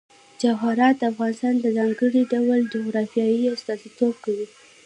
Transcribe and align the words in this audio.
جواهرات 0.41 0.95
د 0.97 1.03
افغانستان 1.11 1.53
د 1.59 1.65
ځانګړي 1.77 2.21
ډول 2.33 2.59
جغرافیه 2.73 3.49
استازیتوب 3.55 4.13
کوي. 4.25 4.47